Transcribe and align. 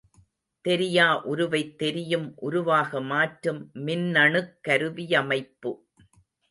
தெரியா 0.65 1.23
உருவைத் 1.23 1.77
தெரியும் 1.77 2.33
உருவாக 2.39 3.01
மாற்றும் 3.01 3.71
மின்னணுக் 3.75 4.53
கருவியமைப்பு. 4.61 5.73